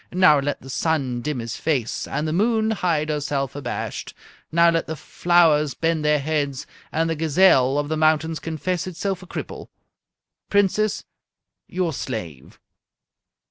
[0.11, 4.15] Now let the sun dim his face and the moon hide herself abashed.
[4.51, 9.21] Now let the flowers bend their heads and the gazelle of the mountains confess itself
[9.21, 9.67] a cripple.
[10.49, 11.05] Princess,
[11.67, 12.59] your slave!"